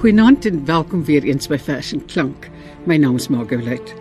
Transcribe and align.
Goeienaand 0.00 0.44
en 0.44 0.62
welkom 0.64 1.02
weer 1.04 1.22
eens 1.28 1.48
by 1.52 1.58
Vers 1.60 1.90
en 1.92 2.00
Klank. 2.08 2.46
My 2.88 2.96
naam 2.96 3.18
is 3.20 3.26
Margolite. 3.28 3.92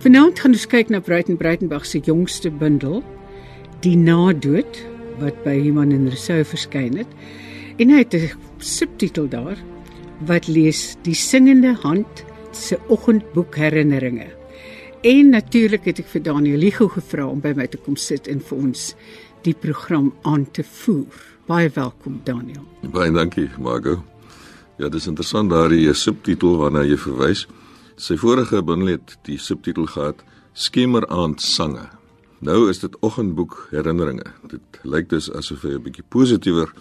Vanaand 0.00 0.38
gaan 0.40 0.54
ons 0.56 0.62
kyk 0.72 0.88
na 0.88 1.00
Breiten 1.04 1.36
Breitenberg 1.36 1.84
se 1.84 1.98
jongste 2.06 2.48
bundel, 2.48 3.02
Die 3.84 3.98
Nadood, 4.00 4.78
wat 5.20 5.42
by 5.44 5.58
Human 5.58 5.92
en 5.92 6.06
Rousseau 6.08 6.40
verskyn 6.48 6.96
het. 7.02 7.12
En 7.76 7.92
hy 7.92 7.98
het 8.00 8.16
'n 8.16 8.30
subtitel 8.64 9.28
daar 9.28 9.58
wat 10.24 10.48
lees 10.48 10.96
Die 11.02 11.14
singende 11.14 11.74
hand 11.82 12.24
se 12.52 12.78
oggendboek 12.88 13.56
herinneringe. 13.56 14.28
En 15.02 15.28
natuurlik 15.28 15.84
het 15.84 15.98
ek 15.98 16.06
vir 16.06 16.22
Daniel 16.22 16.58
Ligo 16.58 16.88
gevra 16.88 17.26
om 17.26 17.40
by 17.40 17.52
my 17.56 17.66
te 17.66 17.76
kom 17.76 17.96
sit 17.96 18.26
en 18.26 18.40
vir 18.40 18.58
ons 18.58 18.94
die 19.42 19.54
program 19.54 20.14
aan 20.22 20.50
te 20.50 20.64
voer. 20.64 21.12
Baie 21.46 21.70
welkom 21.74 22.20
Daniel. 22.24 22.64
Baie 22.90 23.12
dankie, 23.12 23.50
Margo. 23.58 24.02
Ja, 24.80 24.88
dis 24.88 25.04
interessant 25.10 25.50
daardie 25.52 25.90
eh, 25.90 25.96
subtitel 25.96 26.54
waarna 26.56 26.80
jy 26.88 26.96
verwys. 26.96 27.42
Sy 28.00 28.14
vorige 28.16 28.62
bundel 28.64 28.94
het 28.94 29.18
die 29.28 29.36
subtitel 29.36 29.84
gehad 29.92 30.22
Skemeraand 30.56 31.42
sange. 31.44 31.82
Nou 32.40 32.62
is 32.72 32.80
dit 32.80 32.94
oggendboek 33.04 33.58
herinneringe. 33.74 34.24
Dit 34.48 34.80
lyk 34.88 35.10
dus 35.10 35.28
asof 35.36 35.66
hy 35.68 35.74
'n 35.76 35.84
bietjie 35.84 36.06
positiewer 36.08 36.72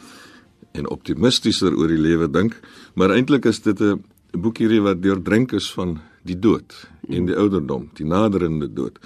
en 0.71 0.87
optimistischer 0.87 1.75
oor 1.75 1.91
die 1.91 1.99
lewe 1.99 2.31
dink, 2.31 2.55
maar 2.95 3.11
eintlik 3.11 3.45
is 3.45 3.59
dit 3.59 3.81
'n 3.81 3.99
boek 4.31 4.57
hierdie 4.57 4.81
wat 4.81 5.03
deurdrink 5.03 5.51
is 5.51 5.67
van 5.73 5.99
die 6.23 6.39
dood 6.39 6.87
en 7.09 7.25
die 7.25 7.35
ouderdom, 7.35 7.89
die 7.95 8.05
naderende 8.05 8.73
dood. 8.73 8.97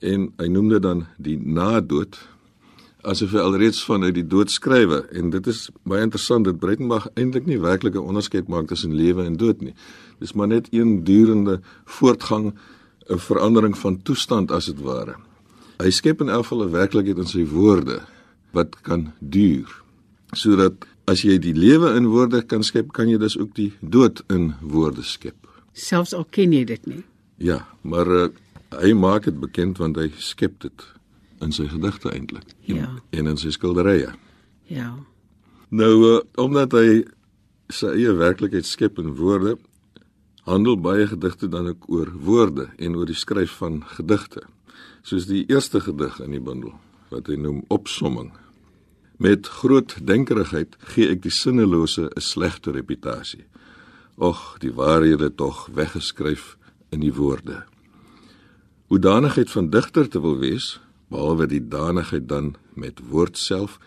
En 0.00 0.32
hy 0.38 0.48
noem 0.48 0.68
dit 0.68 0.82
dan 0.82 1.06
die 1.16 1.38
nadood 1.38 2.18
asof 3.06 3.36
hy 3.36 3.42
alreeds 3.42 3.84
vanuit 3.86 4.14
die 4.16 4.26
dood 4.26 4.50
skrywe 4.50 5.04
en 5.18 5.30
dit 5.30 5.46
is 5.50 5.66
baie 5.86 6.02
interessant 6.04 6.46
dat 6.48 6.58
Breitenberg 6.62 7.06
eintlik 7.14 7.46
nie 7.46 7.58
werklik 7.62 7.94
'n 7.94 8.08
onderskeid 8.10 8.48
maak 8.48 8.66
tussen 8.68 8.94
lewe 8.94 9.24
en 9.24 9.36
dood 9.36 9.60
nie. 9.60 9.74
Dis 10.18 10.32
maar 10.32 10.48
net 10.48 10.68
een 10.72 11.04
durende 11.04 11.60
voortgang, 11.84 12.54
'n 13.08 13.18
verandering 13.18 13.78
van 13.78 14.02
toestand 14.02 14.50
as 14.50 14.66
dit 14.66 14.80
ware. 14.80 15.16
Hy 15.78 15.90
skep 15.90 16.20
in 16.20 16.28
elk 16.28 16.46
geval 16.46 16.64
'n 16.64 16.70
werklikheid 16.70 17.18
in 17.18 17.26
sy 17.26 17.44
woorde 17.44 18.00
wat 18.52 18.82
kan 18.82 19.12
duur. 19.20 19.82
Sodat 20.32 20.86
as 21.06 21.22
jy 21.22 21.38
die 21.38 21.54
lewe 21.54 21.94
in 21.94 22.06
woorde 22.06 22.42
kan 22.42 22.62
skep, 22.62 22.92
kan 22.92 23.08
jy 23.08 23.18
dus 23.18 23.38
ook 23.38 23.54
die 23.54 23.72
dood 23.80 24.22
in 24.28 24.54
woorde 24.60 25.02
skep. 25.02 25.36
Selfs 25.72 26.14
al 26.14 26.26
ken 26.30 26.52
jy 26.52 26.64
dit 26.64 26.86
nie. 26.86 27.04
Ja, 27.36 27.66
maar 27.82 28.08
uh, 28.08 28.28
hy 28.80 28.92
maak 28.92 29.24
dit 29.24 29.40
bekend 29.40 29.78
want 29.78 29.96
hy 29.96 30.10
skep 30.18 30.60
dit 30.60 30.95
in 31.40 31.52
sy 31.52 31.68
gedigte 31.68 32.10
eintlik. 32.12 32.54
Ja. 32.68 32.88
En 33.10 33.26
in 33.26 33.36
sy 33.36 33.50
skilderye. 33.54 34.12
Ja. 34.70 34.90
Nou 35.68 35.92
uh, 36.06 36.20
omdat 36.40 36.72
hy 36.72 37.04
sy 37.72 37.90
eie 37.96 38.14
werklikheid 38.14 38.66
skep 38.66 39.00
in 39.02 39.14
woorde, 39.18 39.56
handel 40.46 40.78
baie 40.78 41.06
gedigte 41.10 41.48
dan 41.50 41.66
ook 41.72 41.88
oor 41.90 42.12
woorde 42.22 42.68
en 42.78 42.96
oor 42.96 43.06
die 43.06 43.18
skryf 43.18 43.58
van 43.58 43.82
gedigte. 43.96 44.44
Soos 45.02 45.26
die 45.26 45.44
eerste 45.50 45.80
gedig 45.82 46.20
in 46.22 46.36
die 46.36 46.42
bundel 46.42 46.76
wat 47.10 47.28
hy 47.30 47.38
noem 47.38 47.62
Opsomming. 47.70 48.32
Met 49.22 49.48
groot 49.62 49.94
denkerigheid 50.02 50.76
gee 50.92 51.08
ek 51.10 51.22
die 51.24 51.32
sinnelose 51.32 52.10
'n 52.10 52.20
slegte 52.20 52.70
reputasie. 52.70 53.46
Och, 54.16 54.56
die 54.60 54.72
waarhede 54.72 55.34
tog 55.34 55.68
weggeskryf 55.72 56.56
in 56.90 57.00
die 57.00 57.14
woorde. 57.14 57.64
Hoe 58.86 58.98
danigheid 58.98 59.50
van 59.50 59.70
digter 59.70 60.08
te 60.08 60.20
wil 60.20 60.38
wees, 60.38 60.80
behalwe 61.12 61.46
die 61.46 61.62
danigheid 61.62 62.28
dan 62.28 62.54
met 62.74 63.00
woord 63.10 63.38
self 63.38 63.78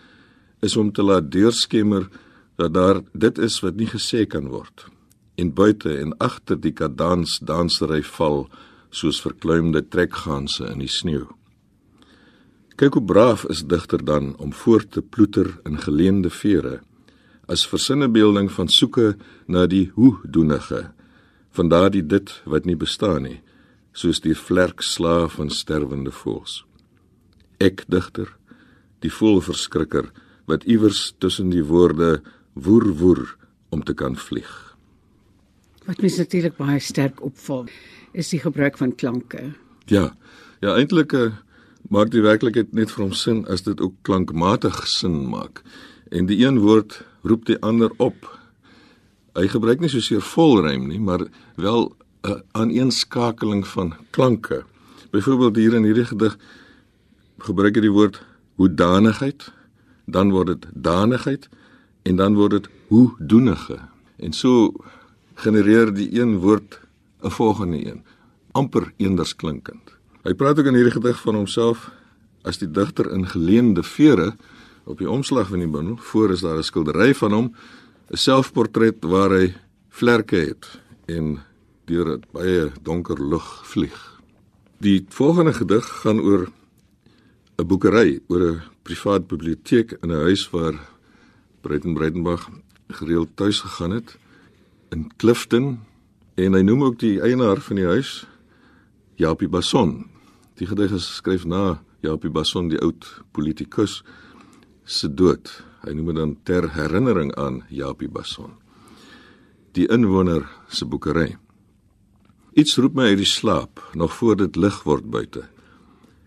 is 0.60 0.76
om 0.76 0.92
te 0.92 1.02
laat 1.02 1.30
deurskemer 1.32 2.08
dat 2.56 2.74
daar 2.74 3.02
dit 3.12 3.38
is 3.38 3.60
wat 3.64 3.76
nie 3.76 3.88
gesê 3.88 4.26
kan 4.26 4.48
word. 4.48 4.86
En 5.34 5.54
buite 5.54 5.98
en 5.98 6.16
agter 6.18 6.60
die 6.60 6.72
kadans 6.72 7.38
dansery 7.38 8.02
val 8.02 8.48
soos 8.90 9.20
verkluimde 9.22 9.88
trekganse 9.88 10.66
in 10.66 10.82
die 10.82 10.90
sneeu 10.90 11.28
kyk 12.80 12.96
hoe 12.96 13.04
braaf 13.04 13.42
is 13.52 13.60
digter 13.68 14.00
dan 14.08 14.30
om 14.40 14.54
voort 14.56 14.88
te 14.96 15.02
ploeter 15.02 15.50
in 15.68 15.76
geleende 15.84 16.30
vere 16.32 16.78
as 17.54 17.66
versinnebeelding 17.68 18.48
van 18.54 18.72
soeke 18.72 19.10
na 19.46 19.66
die 19.68 19.90
hoe 19.98 20.14
doenige 20.24 20.80
van 21.58 21.68
daardie 21.68 22.06
dit 22.14 22.32
wat 22.54 22.64
nie 22.64 22.78
bestaan 22.80 23.26
nie 23.28 23.36
soos 23.92 24.22
die 24.24 24.32
vlerkslaa 24.46 25.28
van 25.36 25.52
sterwende 25.52 26.14
voëls 26.22 26.62
ek 27.60 27.84
digter 27.92 28.28
die 29.04 29.12
voelverskrikker 29.12 30.10
wat 30.50 30.64
iewers 30.64 31.12
tussen 31.22 31.52
die 31.52 31.64
woorde 31.64 32.20
woer 32.54 32.88
woer 33.00 33.36
om 33.70 33.84
te 33.86 33.94
kan 33.94 34.16
vlieg. 34.18 34.50
Wat 35.86 36.00
mens 36.02 36.18
natuurlik 36.20 36.56
baie 36.58 36.80
sterk 36.82 37.22
opval 37.24 37.68
is 38.12 38.32
die 38.32 38.40
gebruik 38.42 38.78
van 38.78 38.94
klanke. 38.94 39.52
ja 39.86 40.14
ja 40.60 40.74
eintlik 40.76 41.12
uh, 41.12 41.32
maak 41.88 42.10
die 42.10 42.22
werklikheid 42.22 42.72
net 42.72 42.90
vir 42.90 43.04
hom 43.04 43.14
sin 43.14 43.46
as 43.48 43.62
dit 43.62 43.80
ook 43.80 43.94
klankmatig 44.02 44.86
sin 44.88 45.28
maak. 45.30 45.62
En 46.10 46.26
die 46.26 46.44
een 46.44 46.58
woord 46.58 47.02
roep 47.22 47.46
die 47.46 47.58
ander 47.62 47.90
op. 47.98 48.38
Hy 49.34 49.46
gebruik 49.48 49.80
nie 49.80 49.88
soseer 49.88 50.20
volrym 50.20 50.88
nie 50.88 51.00
maar 51.00 51.26
wel 51.56 51.96
'n 52.22 52.42
aaneenskakeling 52.52 53.66
van 53.66 53.94
klanke. 54.10 54.64
Byvoorbeeld 55.10 55.56
hier 55.56 55.74
in 55.74 55.84
hierdie 55.84 56.04
gedig 56.04 56.36
gebruik 57.44 57.74
hy 57.74 57.80
die 57.80 57.94
woord 57.94 58.20
hoedanigheid, 58.60 59.52
dan 60.04 60.30
word 60.30 60.46
dit 60.46 60.66
danigheid 60.74 61.48
en 62.02 62.16
dan 62.16 62.34
word 62.34 62.50
dit 62.50 62.68
hoe 62.88 63.10
doenige. 63.18 63.78
En 64.18 64.32
so 64.32 64.72
genereer 65.34 65.92
die 65.94 66.10
een 66.20 66.38
woord 66.38 66.80
'n 67.22 67.30
volgende 67.30 67.86
een, 67.86 68.04
amper 68.52 68.92
eenders 68.96 69.36
klinkend. 69.36 69.96
Hy 70.22 70.34
praat 70.34 70.58
ook 70.58 70.66
in 70.66 70.74
hierdie 70.74 70.92
gedig 70.92 71.20
van 71.20 71.34
homself 71.34 71.90
as 72.42 72.58
die 72.58 72.70
digter 72.70 73.10
in 73.12 73.26
geleende 73.26 73.82
vere 73.82 74.36
op 74.84 74.98
die 74.98 75.10
omslag 75.10 75.48
van 75.48 75.58
die 75.58 75.68
bundel. 75.68 75.96
Voor 75.96 76.30
is 76.30 76.40
daar 76.40 76.58
'n 76.58 76.62
skildery 76.62 77.14
van 77.14 77.32
hom, 77.32 77.54
'n 78.10 78.16
selfportret 78.16 79.04
waar 79.04 79.30
hy 79.30 79.54
vlerke 79.88 80.36
het 80.36 80.80
en 81.06 81.38
deur 81.84 82.16
'n 82.16 82.24
baie 82.32 82.72
donker 82.82 83.28
lug 83.28 83.66
vlieg. 83.66 84.20
Die 84.78 85.04
volgende 85.08 85.52
gedig 85.52 85.86
gaan 85.86 86.20
oor 86.20 86.48
'n 87.60 87.68
boekery 87.68 88.20
oor 88.32 88.42
'n 88.42 88.62
privaat 88.82 89.28
biblioteek 89.28 89.88
in 90.02 90.10
'n 90.10 90.24
huis 90.26 90.50
waar 90.50 90.76
Breiten 91.60 91.94
Breitenberg 91.94 92.48
gereeld 92.88 93.36
tuis 93.36 93.60
gegaan 93.60 93.90
het 93.90 94.18
in 94.88 95.10
Clifton 95.16 95.80
en 96.34 96.52
hy 96.52 96.62
noem 96.62 96.82
ook 96.82 96.98
die 96.98 97.20
eienaar 97.20 97.60
van 97.60 97.76
die 97.76 97.84
huis 97.84 98.26
Japie 99.14 99.48
Basson. 99.48 100.08
Die 100.54 100.66
gedig 100.66 100.90
is 100.92 101.06
geskryf 101.06 101.44
na 101.44 101.82
Japie 102.00 102.30
Basson 102.30 102.68
die 102.68 102.80
oud 102.80 103.22
politikus 103.30 104.02
se 104.84 105.14
dood. 105.14 105.64
Hy 105.84 105.92
noem 105.92 106.06
dit 106.06 106.16
dan 106.16 106.36
ter 106.42 106.72
herinnering 106.72 107.34
aan 107.36 107.64
Japie 107.68 108.08
Basson. 108.08 108.56
Die 109.72 109.86
inwoner 109.88 110.48
se 110.68 110.86
boekery. 110.86 111.36
Iets 112.52 112.76
roep 112.76 112.94
my 112.94 113.12
uit 113.12 113.20
die 113.20 113.26
slaap 113.28 113.90
nog 113.94 114.14
voor 114.14 114.36
dit 114.36 114.56
lig 114.56 114.82
word 114.82 115.10
buite 115.10 115.44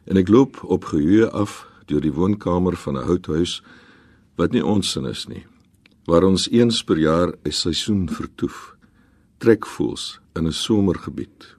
en 0.05 0.17
ek 0.17 0.29
loop 0.29 0.63
op 0.63 0.85
geheue 0.91 1.29
af 1.29 1.67
deur 1.85 2.01
die 2.01 2.13
woonkamer 2.13 2.75
van 2.75 2.97
'n 2.97 3.07
houthuis 3.07 3.61
wat 4.35 4.51
nie 4.51 4.65
ons 4.65 4.91
sin 4.91 5.05
is 5.05 5.27
nie 5.27 5.45
waar 6.05 6.23
ons 6.23 6.49
eens 6.51 6.83
per 6.83 6.97
jaar 6.97 7.33
'n 7.43 7.51
seisoen 7.51 8.09
vertoef 8.09 8.75
trekvoels 9.37 10.19
in 10.35 10.47
'n 10.47 10.51
somergebied 10.51 11.55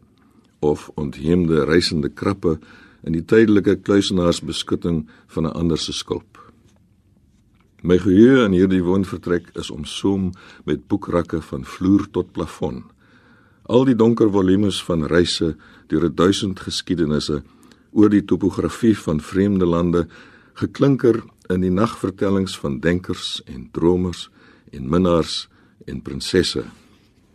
of 0.61 0.91
ontheemde 0.95 1.65
reisende 1.65 2.09
krappe 2.09 2.59
in 3.05 3.13
die 3.13 3.25
tydelike 3.25 3.77
kluisenaarsbeskutting 3.77 5.05
van 5.27 5.47
'n 5.47 5.53
ander 5.53 5.79
se 5.79 5.93
skulp. 5.93 6.53
My 7.83 7.99
geheue 7.99 8.45
in 8.45 8.53
hierdie 8.53 8.83
woonvertrek 8.83 9.51
is 9.55 9.71
omsoom 9.71 10.33
met 10.65 10.87
boekrakke 10.87 11.43
van 11.43 11.65
vloer 11.65 12.11
tot 12.11 12.33
plafon. 12.33 12.85
Al 13.63 13.85
die 13.85 13.97
donker 13.97 14.31
volumes 14.31 14.85
van 14.85 15.07
reise 15.07 15.57
deur 15.87 16.05
'n 16.05 16.15
duisend 16.15 16.61
geskiedenisse 16.61 17.43
oor 17.95 18.11
die 18.11 18.25
topografie 18.27 18.95
van 18.99 19.23
vreemde 19.23 19.67
lande 19.67 20.07
geklinker 20.59 21.23
in 21.53 21.63
die 21.65 21.73
nagvertellings 21.73 22.59
van 22.59 22.81
denkers 22.83 23.39
en 23.47 23.69
dromers 23.73 24.29
en 24.75 24.89
minnaars 24.91 25.47
en 25.87 26.03
prinsesse. 26.03 26.65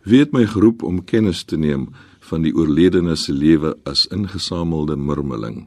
Wie 0.04 0.20
het 0.22 0.32
my 0.32 0.46
geroep 0.48 0.82
om 0.82 1.02
kennis 1.04 1.44
te 1.44 1.56
neem 1.60 1.90
van 2.30 2.44
die 2.44 2.54
oorledene 2.56 3.16
se 3.16 3.32
lewe 3.32 3.74
as 3.88 4.06
ingesamelde 4.12 4.96
murmeling? 4.96 5.66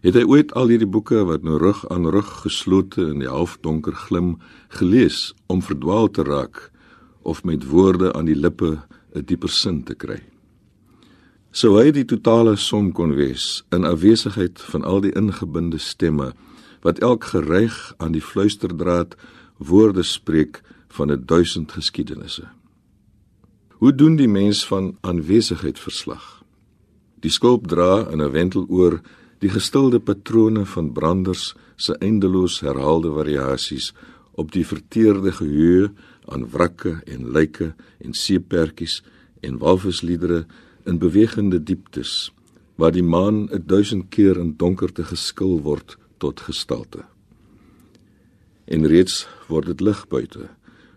Het 0.00 0.16
hy 0.16 0.24
ooit 0.24 0.52
al 0.56 0.72
hierdie 0.72 0.88
boeke 0.88 1.26
wat 1.28 1.44
nou 1.44 1.58
rug 1.60 1.82
aan 1.92 2.08
rug 2.08 2.28
geslote 2.46 3.10
in 3.12 3.20
die 3.20 3.28
halfdonker 3.28 3.94
glim 4.08 4.38
gelees 4.72 5.34
om 5.52 5.60
verdwaal 5.62 6.08
te 6.08 6.24
raak 6.24 6.70
of 7.22 7.44
met 7.44 7.66
woorde 7.68 8.14
aan 8.16 8.30
die 8.30 8.38
lippe 8.38 8.80
'n 9.14 9.24
dieper 9.26 9.52
sin 9.52 9.82
te 9.84 9.94
kry? 9.94 10.22
Sou 11.50 11.72
hy 11.80 11.90
die 11.90 12.04
totale 12.06 12.52
som 12.62 12.92
kon 12.94 13.16
wees 13.18 13.64
in 13.74 13.82
afwesigheid 13.82 14.60
van 14.70 14.84
al 14.86 15.00
die 15.02 15.10
ingebinde 15.18 15.80
stemme 15.82 16.28
wat 16.86 17.00
elk 17.02 17.26
gereig 17.32 17.74
aan 17.98 18.14
die 18.14 18.22
fluisterdraad 18.22 19.16
woorde 19.58 20.04
spreek 20.06 20.62
van 20.94 21.10
'n 21.10 21.26
duisend 21.26 21.72
geskiedenisse. 21.72 22.46
Hoe 23.82 23.94
doen 23.94 24.16
die 24.16 24.28
mens 24.28 24.66
van 24.66 24.96
aanwesigheid 25.00 25.78
verslag? 25.78 26.42
Die 27.20 27.30
skulp 27.30 27.66
dra 27.66 28.06
in 28.12 28.22
'n 28.22 28.30
wenteloor 28.30 29.00
die 29.38 29.50
gestilde 29.50 30.00
patrone 30.00 30.64
van 30.66 30.92
branders 30.92 31.54
se 31.76 31.98
eindeloos 31.98 32.60
herhaalde 32.60 33.10
variasies 33.10 33.92
op 34.32 34.52
die 34.52 34.66
verteerde 34.66 35.32
geheue 35.32 35.90
aan 36.24 36.50
wrakke 36.50 37.00
en 37.06 37.30
lyke 37.32 37.74
en 37.98 38.12
seepertjies 38.12 39.02
en 39.40 39.58
walvisliedere 39.58 40.46
in 40.90 40.98
bewegende 40.98 41.62
dieptes 41.62 42.32
waar 42.74 42.92
die 42.92 43.04
maan 43.04 43.48
'n 43.48 43.62
duisend 43.66 44.08
keer 44.08 44.36
in 44.38 44.56
donkerte 44.56 45.04
geskil 45.04 45.60
word 45.62 45.96
tot 46.18 46.40
gestalte. 46.40 47.04
En 48.64 48.86
reeds 48.86 49.28
word 49.48 49.66
dit 49.66 49.80
lig 49.80 50.08
buite. 50.08 50.48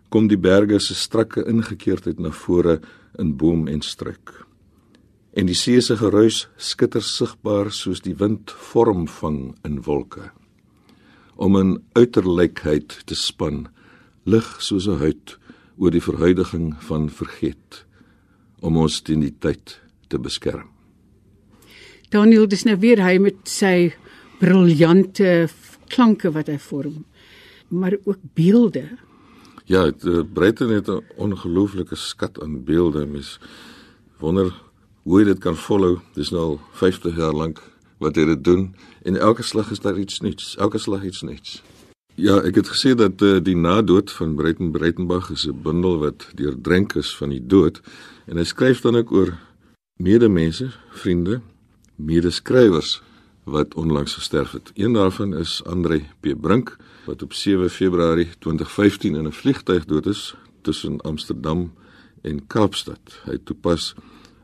Kom 0.09 0.27
die 0.27 0.37
berge 0.37 0.79
se 0.79 0.95
strakke 0.95 1.45
ingekeerdheid 1.45 2.19
na 2.19 2.31
vore 2.31 2.79
in 3.19 3.37
boom 3.37 3.67
en 3.67 3.81
struik. 3.81 4.45
En 5.33 5.45
die 5.45 5.55
see 5.55 5.81
se 5.81 5.97
geruis 5.97 6.47
skitter 6.57 7.01
sigbaar 7.01 7.71
soos 7.71 8.01
die 8.01 8.15
wind 8.15 8.51
vorm 8.51 9.07
vang 9.07 9.55
in 9.63 9.81
wolke. 9.81 10.31
Om 11.35 11.57
'n 11.57 11.83
uiterlikheid 11.93 13.01
te 13.05 13.15
span, 13.15 13.67
lig 14.25 14.61
soos 14.61 14.87
'n 14.87 14.97
huid 14.97 15.37
oor 15.77 15.91
die 15.91 16.01
verhuidiging 16.01 16.75
van 16.79 17.09
vergeet 17.09 17.85
om 18.61 18.77
ons 18.77 19.01
teen 19.01 19.19
die 19.19 19.35
tyd 19.39 19.82
te 20.13 20.21
beskerm. 20.21 20.69
Daniel, 22.13 22.45
dis 22.45 22.65
nou 22.67 22.77
weer 22.77 23.01
hy 23.01 23.17
met 23.21 23.39
sy 23.49 23.93
briljante 24.37 25.47
klanke 25.89 26.29
wat 26.35 26.51
hy 26.51 26.59
vorm, 26.61 27.01
maar 27.73 27.97
ook 28.05 28.21
beelde. 28.37 28.85
Ja, 29.65 29.85
dit 29.89 30.33
breite 30.33 30.67
net 30.67 30.89
'n 30.89 31.01
ongelooflike 31.17 31.95
skat 31.95 32.41
aan 32.41 32.63
beelde. 32.63 33.05
Mens 33.05 33.39
wonder 34.19 34.53
hoe 35.03 35.19
hy 35.19 35.25
dit 35.25 35.39
kan 35.39 35.55
volhou. 35.55 35.99
Dis 36.13 36.31
nou 36.31 36.41
al 36.41 36.59
50 36.71 37.15
jaar 37.17 37.33
lank 37.33 37.61
wat 37.97 38.15
hy 38.15 38.25
dit 38.25 38.43
doen 38.43 38.75
en 39.03 39.17
elke 39.17 39.43
slag 39.43 39.71
is 39.71 39.79
daar 39.79 39.97
iets 39.97 40.19
nuuts. 40.19 40.55
Elke 40.57 40.77
slag 40.77 41.03
iets 41.03 41.21
nuuts. 41.21 41.61
Ja, 42.15 42.37
ek 42.45 42.55
het 42.55 42.67
gesê 42.69 42.93
dat 42.93 43.21
uh, 43.21 43.39
die 43.41 43.55
nadood 43.57 44.11
van 44.11 44.35
Breiten 44.35 44.71
Breitenberg 44.71 45.31
is 45.33 45.47
'n 45.47 45.61
bundel 45.63 45.97
wat 45.97 46.27
deurdrink 46.35 46.93
is 46.95 47.15
van 47.15 47.29
die 47.29 47.41
dood 47.41 47.81
en 48.27 48.37
hy 48.37 48.43
skryf 48.43 48.81
dan 48.81 48.95
ook 48.95 49.11
oor 49.11 49.33
medemense, 50.03 50.67
vriende, 50.89 51.41
medeskrywers 51.95 53.01
wat 53.43 53.75
onlangs 53.75 54.13
gesterf 54.13 54.51
het. 54.51 54.71
Een 54.75 54.93
daarvan 54.93 55.35
is 55.35 55.61
Andre 55.63 56.01
P 56.19 56.33
Brink 56.41 56.75
wat 57.05 57.21
op 57.23 57.33
7 57.33 57.69
Februarie 57.69 58.29
2015 58.39 59.15
in 59.15 59.27
'n 59.27 59.31
vliegtyg 59.31 59.85
dood 59.85 60.05
is 60.05 60.35
tussen 60.61 61.01
Amsterdam 61.01 61.73
en 62.21 62.47
Kaapstad. 62.47 63.21
Hy 63.23 63.31
het 63.31 63.45
toepas 63.45 63.95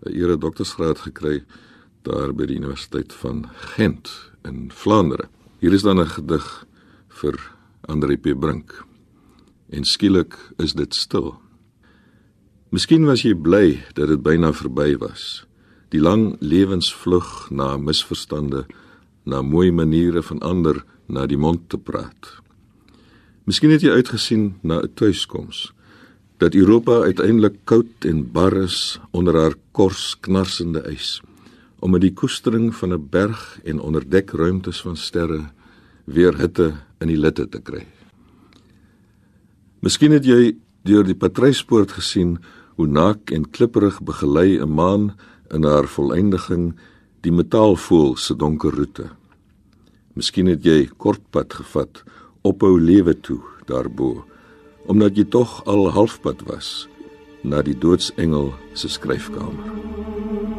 'n 0.05 0.11
ere 0.11 0.37
doktorsgraad 0.37 0.99
gekry 0.99 1.43
daar 2.01 2.33
by 2.35 2.45
die 2.45 2.55
Universiteit 2.55 3.13
van 3.13 3.49
Gent 3.53 4.31
in 4.43 4.71
Vlaandere. 4.71 5.29
Hier 5.59 5.73
is 5.73 5.81
dan 5.81 5.99
'n 5.99 6.07
gedig 6.07 6.65
vir 7.07 7.51
Andre 7.81 8.17
P 8.17 8.39
Brink. 8.39 8.85
En 9.69 9.83
skielik 9.83 10.53
is 10.57 10.73
dit 10.73 10.95
stil. 10.95 11.41
Miskien 12.69 13.05
was 13.05 13.21
jy 13.21 13.35
bly 13.35 13.83
dat 13.93 14.07
dit 14.07 14.21
byna 14.21 14.53
verby 14.53 14.97
was 14.97 15.48
die 15.89 16.01
lang 16.01 16.35
lewensvlug 16.39 17.49
na 17.49 17.77
misverstande, 17.77 18.65
na 19.25 19.41
mooi 19.41 19.71
maniere 19.71 20.21
van 20.23 20.39
ander 20.39 20.83
na 21.07 21.25
die 21.25 21.37
mond 21.37 21.69
te 21.69 21.77
praat. 21.77 22.39
Miskien 23.49 23.73
het 23.73 23.81
jy 23.81 23.91
uitgesien 23.97 24.59
na 24.61 24.81
'n 24.81 24.93
tuiskoms 24.93 25.73
dat 26.37 26.55
Europa 26.55 27.01
uiteindelik 27.01 27.55
koud 27.63 28.05
en 28.05 28.31
bar 28.31 28.53
is 28.53 28.99
onder 29.11 29.35
haar 29.35 29.55
kors 29.71 30.15
knarsende 30.19 30.79
ys 30.87 31.21
om 31.79 31.91
met 31.91 32.01
die 32.01 32.13
koestering 32.13 32.75
van 32.75 32.93
'n 32.93 33.07
berg 33.09 33.59
en 33.63 33.79
onderdek 33.79 34.31
ruimtes 34.31 34.81
van 34.81 34.97
sterre 34.97 35.51
weer 36.05 36.37
hitte 36.37 36.73
in 36.99 37.07
die 37.07 37.17
litte 37.17 37.49
te 37.49 37.59
kry. 37.59 37.85
Miskien 39.79 40.11
het 40.11 40.25
jy 40.25 40.55
deur 40.83 41.03
die 41.03 41.15
patruispoort 41.15 41.91
gesien 41.91 42.37
hoe 42.75 42.87
naak 42.87 43.31
en 43.31 43.49
klipperig 43.49 44.01
begelei 44.01 44.59
'n 44.59 44.73
maan 44.73 45.15
in 45.53 45.65
haar 45.65 45.87
volëindiging 45.89 46.71
die 47.25 47.33
metaalvoël 47.33 48.15
se 48.17 48.35
donker 48.35 48.75
roete. 48.75 49.09
Miskien 50.15 50.49
het 50.51 50.65
jy 50.65 50.87
kortpad 50.97 51.53
gevat 51.61 52.03
ophou 52.47 52.77
lewe 52.79 53.15
toe 53.19 53.41
daarbo 53.69 54.25
omdat 54.89 55.17
jy 55.19 55.27
tog 55.29 55.59
al 55.69 55.91
halfpad 55.93 56.41
was 56.47 56.87
na 57.45 57.61
die 57.61 57.77
doodsengel 57.77 58.49
se 58.73 58.89
skryfkamer. 58.89 60.58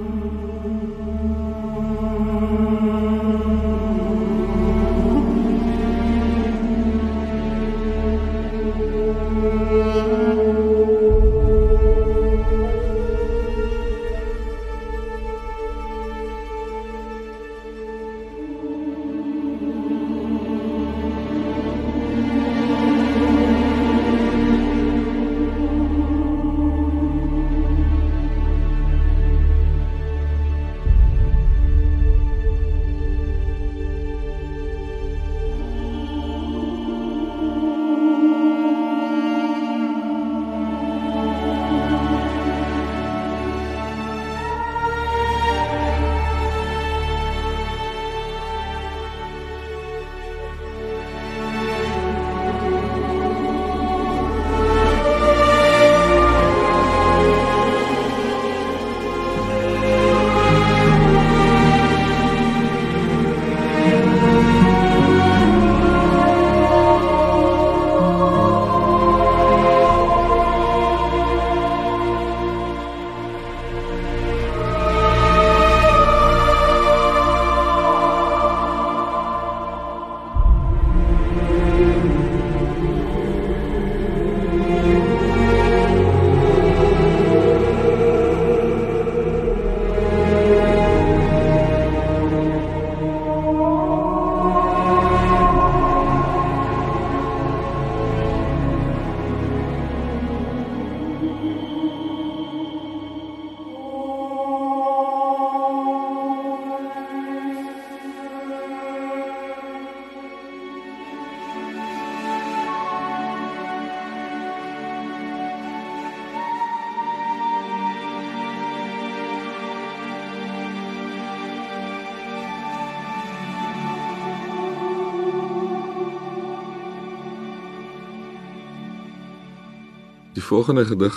Volgende 130.51 130.85
gedig 130.85 131.17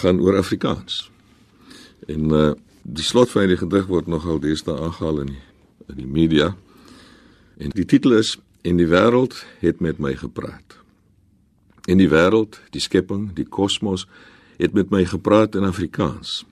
gaan 0.00 0.20
oor 0.20 0.40
Afrikaans. 0.40 1.10
En 2.08 2.32
uh 2.32 2.50
die 2.82 3.04
slot 3.04 3.28
van 3.30 3.46
die 3.46 3.58
gedig 3.60 3.86
word 3.86 4.06
nogal 4.08 4.38
deesdae 4.40 4.72
aangehaal 4.80 5.18
in 5.20 5.26
die, 5.34 5.42
in 5.92 5.98
die 6.00 6.08
media. 6.08 6.46
En 7.60 7.70
die 7.76 7.84
titel 7.84 8.16
is 8.16 8.38
En 8.60 8.76
die 8.76 8.88
wêreld 8.88 9.38
het 9.58 9.80
met 9.80 9.98
my 9.98 10.12
gepraat. 10.20 10.76
En 11.88 11.96
die 11.96 12.10
wêreld, 12.12 12.58
die 12.74 12.80
skepping, 12.80 13.30
die 13.32 13.48
kosmos 13.48 14.04
het 14.60 14.76
met 14.76 14.90
my 14.92 15.04
gepraat 15.08 15.56
in 15.56 15.64
Afrikaans. 15.64 16.42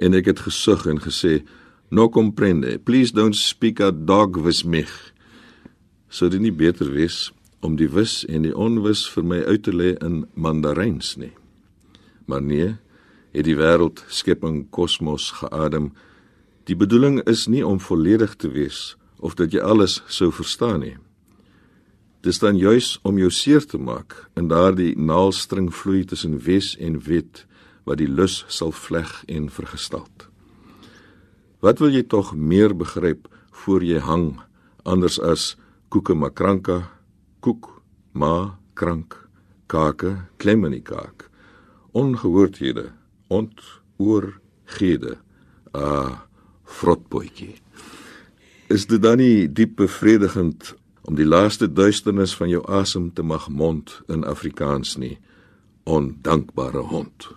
En 0.00 0.16
ek 0.16 0.32
het 0.32 0.40
gesug 0.46 0.86
en 0.88 1.00
gesê, 1.04 1.44
"No 1.90 2.08
comprende. 2.08 2.78
Please 2.78 3.12
don't 3.12 3.36
speak 3.36 3.80
a 3.80 3.90
dog 3.92 4.36
with 4.36 4.64
me." 4.64 4.86
Sou 6.08 6.30
dit 6.30 6.40
nie 6.40 6.52
beter 6.52 6.90
wees 6.90 7.32
om 7.64 7.78
die 7.80 7.88
wis 7.88 8.22
en 8.28 8.44
die 8.44 8.52
onwis 8.52 9.06
vir 9.14 9.24
my 9.24 9.40
uit 9.48 9.64
te 9.64 9.72
lê 9.72 9.94
in 10.04 10.24
mandaryns 10.36 11.14
nie? 11.16 11.32
Maar 12.28 12.42
nee, 12.44 12.74
het 13.34 13.48
die 13.48 13.56
wêreld 13.58 14.04
skepping 14.08 14.66
kosmos 14.70 15.30
geadem. 15.40 15.90
Die 16.68 16.76
bedoeling 16.76 17.22
is 17.28 17.46
nie 17.48 17.64
om 17.66 17.80
volledig 17.80 18.36
te 18.36 18.52
wees 18.52 18.94
of 19.18 19.34
dat 19.40 19.52
jy 19.52 19.64
alles 19.64 20.02
sou 20.12 20.30
verstaan 20.32 20.84
nie. 20.84 20.96
Dis 22.24 22.40
dan 22.40 22.56
juis 22.56 22.98
om 23.04 23.18
jou 23.20 23.28
seer 23.32 23.64
te 23.68 23.78
maak 23.80 24.16
in 24.38 24.48
daardie 24.48 24.94
naalstring 24.96 25.68
vloei 25.74 26.04
tussen 26.08 26.38
wes 26.46 26.72
en 26.80 27.00
wet 27.08 27.44
wat 27.84 28.00
die 28.00 28.08
lus 28.08 28.44
sal 28.48 28.72
vleg 28.72 29.10
en 29.28 29.50
vergestalt. 29.52 30.28
Wat 31.60 31.80
wil 31.80 31.92
jy 31.92 32.04
tog 32.08 32.32
meer 32.36 32.72
begryp 32.76 33.28
voor 33.64 33.84
jy 33.84 34.00
hang 34.00 34.38
anders 34.84 35.18
as 35.20 35.54
koeke 35.92 36.16
makranka, 36.16 36.93
koek, 37.44 37.68
ma, 38.16 38.56
krank, 38.78 39.18
kake, 39.68 40.16
klem 40.40 40.64
in 40.64 40.78
die 40.78 40.84
kaak. 40.84 41.28
Ongehoordhede, 41.92 42.88
ont 43.28 43.60
oor 44.00 44.32
gede. 44.78 45.18
Ah, 45.74 46.24
vrotboetjie. 46.78 47.58
Is 48.72 48.86
dit 48.88 49.02
dan 49.02 49.20
nie 49.20 49.44
diep 49.52 49.76
bevredigend 49.76 50.72
om 51.04 51.18
die 51.18 51.28
laaste 51.28 51.68
duisternis 51.68 52.32
van 52.38 52.48
jou 52.48 52.62
asem 52.64 53.10
te 53.12 53.22
mag 53.22 53.50
mond 53.52 53.98
in 54.08 54.24
Afrikaans 54.24 54.96
nie. 54.96 55.18
Ondankbare 55.84 56.86
hond. 56.88 57.28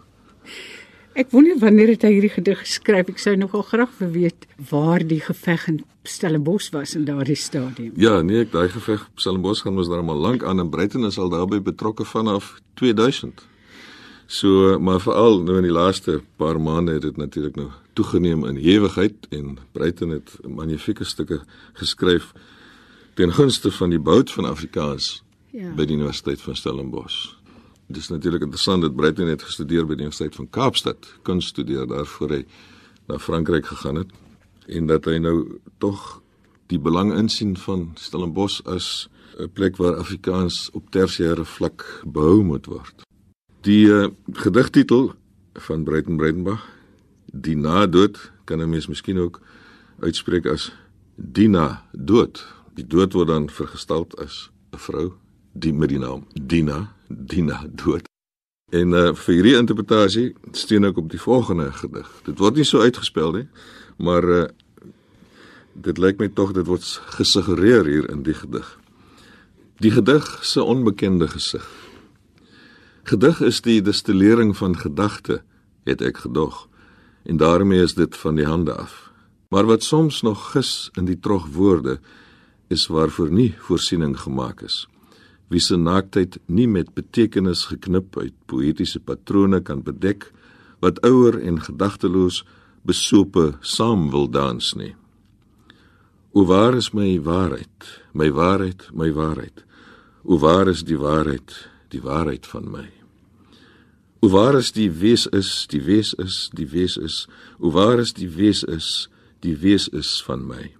Ek 1.17 1.31
wonder 1.33 1.57
wanneer 1.57 1.89
het 1.89 2.03
hy 2.05 2.11
hierdie 2.13 2.29
gedig 2.29 2.59
geskryf? 2.61 3.07
Ek 3.09 3.17
sou 3.17 3.31
nogal 3.41 3.63
graag 3.65 3.93
wil 3.97 4.11
weet 4.13 4.43
waar 4.69 5.01
die 5.01 5.17
geveg 5.25 5.63
in 5.71 5.79
Stellenbosch 6.05 6.69
was 6.75 6.93
in 6.93 7.07
daardie 7.07 7.35
stadium. 7.35 7.95
Ja, 7.97 8.19
nee, 8.21 8.43
ek 8.45 8.51
daai 8.53 8.69
geveg 8.69 9.01
op 9.07 9.23
Stellenbosch 9.23 9.63
gaan 9.65 9.73
mos 9.73 9.89
daar 9.89 10.05
al 10.05 10.21
lank 10.21 10.45
aan 10.45 10.61
en 10.61 10.69
Breiten 10.69 11.07
is 11.09 11.17
al 11.17 11.33
daarbey 11.33 11.57
betrokke 11.65 12.05
vanaf 12.05 12.59
2000. 12.77 13.41
So, 14.29 14.77
maar 14.77 15.01
veral 15.01 15.41
nou 15.47 15.57
in 15.57 15.65
die 15.65 15.73
laaste 15.73 16.19
paar 16.37 16.61
maande 16.61 16.99
het 16.99 17.07
dit 17.07 17.17
natuurlik 17.17 17.57
nou 17.57 17.71
toegeneem 17.97 18.45
in 18.45 18.61
hewigheid 18.61 19.25
en 19.33 19.57
Breiten 19.73 20.13
het 20.13 20.37
magnifieke 20.45 21.07
stukke 21.07 21.41
geskryf 21.81 22.29
ten 23.17 23.33
gunste 23.33 23.73
van 23.73 23.89
die 23.89 23.99
bout 23.99 24.29
van 24.37 24.45
Afrikaans 24.45 25.23
ja. 25.49 25.73
by 25.73 25.89
die 25.89 25.97
Universiteit 25.97 26.45
van 26.45 26.61
Stellenbosch. 26.61 27.36
Dit 27.87 27.97
is 27.97 28.07
natuurlik 28.07 28.41
interessant 28.41 28.81
dat 28.81 28.95
Breiten 28.95 29.27
het 29.27 29.43
gestudeer 29.43 29.85
by 29.87 29.95
die 29.95 30.03
Universiteit 30.03 30.35
van 30.35 30.49
Kaapstad, 30.49 31.07
kuns 31.23 31.47
studeer 31.53 31.87
daarvoor 31.87 32.33
hy 32.35 32.41
na 33.07 33.19
Frankryk 33.19 33.65
gegaan 33.65 34.01
het 34.03 34.11
en 34.67 34.89
dat 34.89 35.05
hy 35.07 35.17
nou 35.23 35.59
tog 35.79 36.19
die 36.67 36.79
belang 36.79 37.13
insien 37.15 37.55
van 37.57 37.93
Stellenbosch 37.95 38.59
as 38.67 39.07
'n 39.39 39.49
plek 39.53 39.77
waar 39.77 39.95
Afrikaans 39.95 40.69
op 40.73 40.91
tersiêre 40.91 41.45
vlak 41.45 42.01
behou 42.03 42.43
moet 42.43 42.65
word. 42.65 43.07
Die 43.61 43.87
uh, 43.87 44.07
gedigtitel 44.33 45.13
van 45.53 45.83
Breiten 45.83 46.17
Breitenbach, 46.17 46.65
Die 47.31 47.55
nadood, 47.55 48.31
kan 48.45 48.59
'n 48.61 48.69
mens 48.69 48.87
miskien 48.87 49.19
ook 49.19 49.41
uitspreek 49.99 50.45
as 50.45 50.71
Dina 51.15 51.85
dood 51.91 52.57
Die 52.77 52.87
dood 52.87 53.13
word 53.13 53.27
dan 53.27 53.49
vergestel 53.49 54.07
as 54.17 54.49
'n 54.71 54.77
vrou, 54.77 55.13
die 55.53 55.73
met 55.73 55.89
die 55.89 55.99
naam 55.99 56.27
Dina, 56.33 56.93
Dina 57.07 57.63
dood. 57.69 58.07
En 58.71 58.91
uh, 58.91 59.13
vir 59.15 59.37
hierdie 59.37 59.55
interpretasie 59.55 60.27
steun 60.51 60.87
ek 60.89 60.97
op 60.99 61.11
die 61.11 61.21
volgende 61.21 61.69
gedig. 61.71 62.07
Dit 62.27 62.41
word 62.43 62.59
nie 62.59 62.67
so 62.67 62.83
uitgespel 62.83 63.31
nie, 63.31 63.45
maar 64.03 64.27
uh, 64.27 64.43
dit 65.73 65.97
lyk 66.01 66.19
my 66.19 66.27
tog 66.35 66.51
dit 66.57 66.67
word 66.67 66.83
gesuggereer 67.15 67.87
hier 67.87 68.09
in 68.11 68.25
die 68.27 68.35
gedig. 68.35 68.67
Die 69.79 69.93
gedig 69.93 70.27
se 70.43 70.63
onbekende 70.63 71.29
gesig. 71.31 71.63
Gedig 73.07 73.39
is 73.45 73.61
die 73.63 73.79
destillering 73.81 74.51
van 74.57 74.75
gedagte, 74.75 75.39
het 75.87 76.01
ek 76.03 76.25
gedog, 76.25 76.65
en 77.23 77.39
daarmee 77.39 77.85
is 77.85 77.95
dit 77.95 78.15
van 78.19 78.35
die 78.35 78.47
hande 78.47 78.75
af. 78.75 79.05
Maar 79.47 79.69
wat 79.69 79.83
soms 79.83 80.21
nog 80.27 80.51
gis 80.51 80.89
in 80.99 81.07
die 81.07 81.19
trog 81.19 81.47
woorde 81.55 82.01
is 82.67 82.89
waarvoor 82.91 83.31
nie 83.31 83.53
voorsiening 83.63 84.17
gemaak 84.19 84.61
is. 84.61 84.87
Wie 85.47 85.61
se 85.63 85.77
naaktheid 85.77 86.39
nie 86.45 86.67
met 86.67 86.93
betekenis 86.93 87.67
geknip 87.71 88.17
uit 88.17 88.35
poëtiese 88.51 88.99
patrone 88.99 89.61
kan 89.63 89.83
bedek 89.83 90.31
wat 90.83 90.99
ouer 91.07 91.39
en 91.39 91.61
gedagteloos 91.63 92.43
besope 92.87 93.53
saam 93.61 94.09
wil 94.11 94.27
dans 94.31 94.73
nie. 94.75 94.93
O 96.37 96.45
waar 96.45 96.75
is 96.75 96.91
my 96.93 97.17
waarheid, 97.23 97.87
my 98.13 98.29
waarheid, 98.31 98.89
my 98.93 99.09
waarheid? 99.11 99.63
O 100.23 100.37
waar 100.37 100.67
is 100.67 100.83
die 100.85 100.99
waarheid, 100.99 101.55
die 101.89 102.01
waarheid 102.03 102.45
van 102.45 102.67
my? 102.71 102.85
O 104.21 104.29
waar 104.29 104.57
is 104.59 104.71
die 104.75 104.89
wees 104.91 105.25
is, 105.33 105.65
die 105.71 105.81
wees 105.81 106.13
is, 106.13 106.49
die 106.53 106.67
wees 106.67 106.97
is? 106.97 107.25
O 107.59 107.71
waar 107.71 107.99
is 107.99 108.13
die 108.13 108.29
wees 108.29 108.63
is, 108.63 109.07
die 109.41 109.55
wees 109.57 109.87
is 109.89 110.17
van 110.27 110.45
my? 110.47 110.71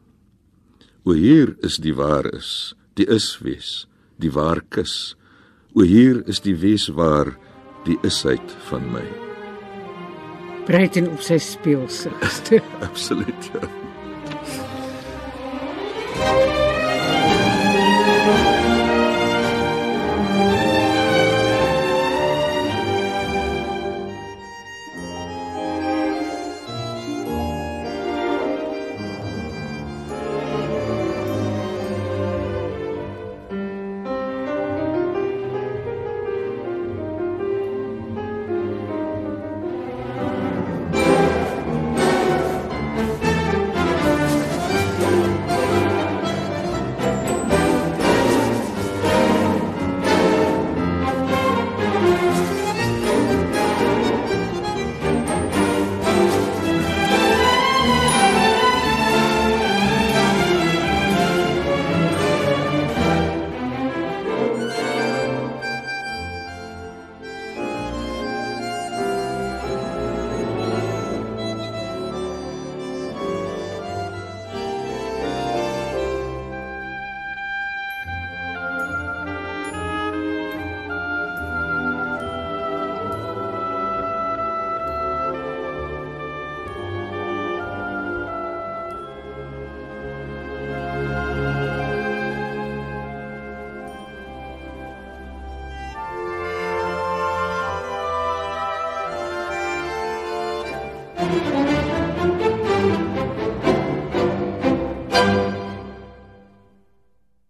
O 1.08 1.16
hier 1.16 1.56
is 1.66 1.80
die 1.82 1.96
waar 1.96 2.28
is, 2.34 2.76
die 3.00 3.08
is 3.08 3.38
wees, 3.42 3.88
die 4.22 4.32
waar 4.34 4.62
kus. 4.70 5.16
O 5.78 5.86
hier 5.86 6.24
is 6.28 6.42
die 6.42 6.56
wees 6.58 6.88
waar, 6.90 7.36
die 7.86 7.98
isheid 8.08 8.56
van 8.68 8.86
my. 8.92 9.06
Breiten 10.68 11.08
op 11.14 11.22
sy 11.24 11.38
speelsig. 11.40 12.14
Absoluut. 12.88 13.52
Ja. 13.54 13.77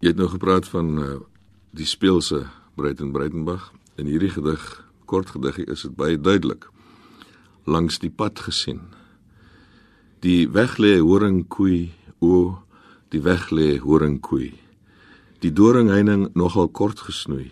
Jy 0.07 0.13
het 0.13 0.21
nou 0.21 0.29
gepraat 0.31 0.67
van 0.71 0.91
uh, 1.03 1.05
die 1.75 1.83
speelse 1.83 2.45
Breiten 2.79 3.09
Breitenbach 3.11 3.73
en 3.99 4.07
hierdie 4.07 4.29
gedig, 4.31 4.61
kort 5.03 5.33
gediggie 5.33 5.65
is 5.67 5.83
dit 5.83 5.97
baie 5.99 6.15
duidelik. 6.15 6.69
Langs 7.67 7.99
die 7.99 8.07
pad 8.07 8.39
gesien. 8.45 8.85
Die 10.23 10.47
weg 10.47 10.77
lê 10.79 10.93
horingkoei, 11.01 11.91
o, 12.23 12.55
die 13.11 13.19
weg 13.27 13.49
lê 13.51 13.81
horingkoei. 13.83 14.53
Die 15.43 15.51
doringheining 15.51 16.29
nogal 16.39 16.71
kort 16.71 17.03
gesnoei, 17.09 17.51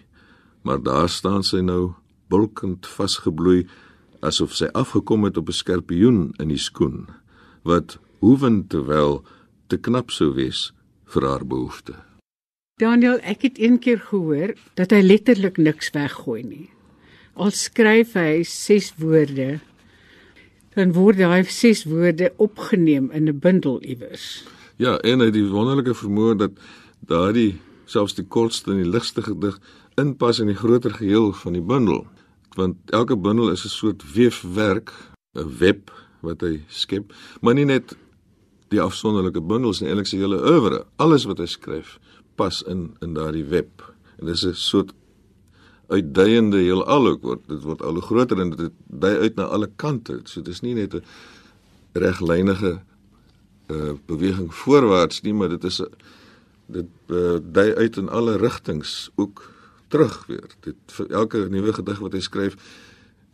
maar 0.64 0.80
daar 0.80 1.12
staan 1.12 1.44
sy 1.44 1.60
nou 1.60 1.92
bulkend 2.32 2.88
vasgebloei 2.88 3.66
asof 4.24 4.56
sy 4.56 4.72
afgekom 4.72 5.28
het 5.28 5.36
op 5.36 5.52
'n 5.52 5.60
skorpioen 5.60 6.32
in 6.40 6.56
die 6.56 6.64
skoen 6.70 7.10
wat 7.68 8.00
hoeven 8.24 8.64
terwyl 8.72 9.26
te 9.68 9.76
knap 9.76 10.08
sou 10.08 10.32
wees 10.32 10.72
vir 11.04 11.28
haar 11.28 11.44
behoeftes. 11.44 12.15
Daniel, 12.76 13.22
ek 13.24 13.46
het 13.48 13.60
een 13.64 13.78
keer 13.80 14.02
gehoor 14.04 14.52
dat 14.76 14.92
hy 14.92 14.98
letterlik 15.00 15.56
niks 15.56 15.94
weggooi 15.96 16.42
nie. 16.44 16.66
Al 17.40 17.54
skryf 17.56 18.18
hy 18.20 18.42
6 18.44 18.90
woorde, 19.00 19.62
dan 20.76 20.92
word 20.98 21.22
daai 21.22 21.48
6 21.48 21.86
woorde 21.88 22.34
opgeneem 22.36 23.08
in 23.16 23.30
'n 23.32 23.40
bundel 23.40 23.80
iewers. 23.80 24.44
Ja, 24.76 24.98
en 25.08 25.24
hy 25.24 25.32
het 25.32 25.38
die 25.40 25.48
wonderlike 25.48 25.96
vermoë 25.96 26.36
dat 26.36 26.52
daardie 27.00 27.62
selfs 27.86 28.20
die 28.20 28.28
kortste 28.28 28.72
en 28.72 28.84
die 28.84 28.92
ligste 28.92 29.24
gedig 29.24 29.56
inpas 29.96 30.40
in 30.40 30.52
die 30.52 30.60
groter 30.60 30.92
geheel 30.92 31.32
van 31.32 31.54
die 31.54 31.64
bundel. 31.64 32.08
Want 32.60 32.76
elke 32.92 33.16
bundel 33.16 33.52
is 33.52 33.64
'n 33.64 33.70
soort 33.70 34.04
weefwerk, 34.14 34.92
'n 35.34 35.58
web 35.60 35.92
wat 36.20 36.42
hy 36.42 36.60
skep, 36.68 37.14
maar 37.40 37.54
nie 37.54 37.66
net 37.66 37.96
die 38.68 38.82
afsonderlike 38.82 39.42
bundels 39.42 39.80
nie, 39.80 39.90
eintlik 39.90 40.08
sy 40.08 40.18
hele 40.18 40.42
oeuvre, 40.42 40.86
alles 40.96 41.26
wat 41.26 41.38
hy 41.38 41.46
skryf, 41.46 42.00
pas 42.36 42.62
in 42.64 42.96
in 43.00 43.14
daardie 43.14 43.46
web. 43.46 43.94
En 44.20 44.26
dis 44.26 44.46
'n 44.46 44.54
soort 44.54 44.94
uitdeiende 45.88 46.58
heelal 46.58 47.08
ook 47.08 47.22
word 47.22 47.42
dit 47.48 47.62
word 47.62 47.82
al 47.82 47.94
hoe 47.94 48.02
groter 48.02 48.40
en 48.40 48.50
dit 48.50 48.72
dui 48.88 49.18
uit 49.18 49.36
na 49.36 49.44
alle 49.44 49.70
kante. 49.76 50.20
So 50.24 50.42
dis 50.42 50.62
nie 50.62 50.74
net 50.74 50.94
'n 50.94 51.04
reglynige 51.94 52.82
uh 53.68 53.94
beweging 54.06 54.54
voorwaarts 54.54 55.22
nie, 55.22 55.34
maar 55.34 55.50
dit 55.50 55.64
is 55.64 55.82
'n 55.82 55.90
dit 56.66 56.86
uh, 57.08 57.38
dui 57.42 57.76
uit 57.76 57.98
in 57.98 58.10
alle 58.10 58.38
rigtings 58.38 59.10
ook 59.16 59.52
terug 59.88 60.26
weer. 60.26 60.50
Dit 60.60 60.76
vir 60.86 61.10
elke 61.10 61.48
nuwe 61.50 61.74
gedig 61.74 62.00
wat 62.00 62.14
hy 62.14 62.20
skryf 62.20 62.58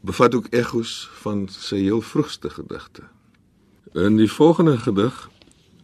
bevat 0.01 0.35
ook 0.35 0.47
ekkos 0.51 1.09
van 1.21 1.47
sy 1.49 1.83
heel 1.85 2.01
vroegste 2.01 2.49
gedigte. 2.49 3.01
In 3.93 4.17
die 4.17 4.31
volgende 4.31 4.77
gedig 4.77 5.29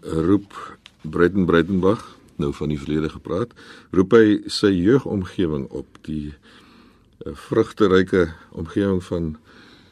roep 0.01 0.77
Breiten 1.01 1.45
Breitenbach 1.45 2.16
nou 2.38 2.53
van 2.53 2.70
die 2.70 2.79
verlede 2.79 3.10
gepraat, 3.10 3.53
roep 3.91 4.13
hy 4.13 4.41
sy 4.51 4.72
jeugomgewing 4.74 5.67
op, 5.75 6.00
die 6.08 6.34
uh, 6.34 7.34
vrugteryke 7.34 8.29
omgewing 8.51 9.03
van 9.03 9.36